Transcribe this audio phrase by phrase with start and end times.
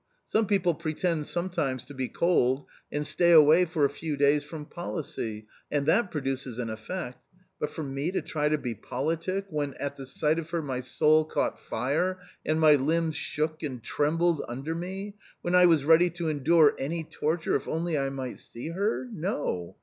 [0.25, 4.65] Some people pretend sometimes to be cold, and stay away for a few days from
[4.65, 7.19] policy— and that produces an effect.
[7.59, 10.81] But for me to try to be politic when, at the sight of her, my
[10.81, 16.09] soul caught fire and my limbs shook and trembled under me, when I was ready
[16.09, 19.07] to endure any torture, if only I might see her....
[19.13, 19.75] No